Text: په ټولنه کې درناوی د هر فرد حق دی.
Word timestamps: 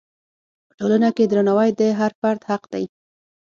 په 0.67 0.73
ټولنه 0.79 1.09
کې 1.15 1.23
درناوی 1.31 1.69
د 1.79 1.81
هر 1.99 2.11
فرد 2.19 2.41
حق 2.49 2.63
دی. 2.73 2.85